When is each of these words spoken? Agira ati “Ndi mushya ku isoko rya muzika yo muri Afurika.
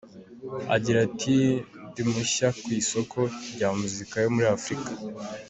Agira 0.75 0.97
ati 1.07 1.35
“Ndi 1.89 2.01
mushya 2.11 2.47
ku 2.61 2.67
isoko 2.81 3.17
rya 3.53 3.69
muzika 3.79 4.15
yo 4.23 4.29
muri 4.35 4.47
Afurika. 4.57 4.91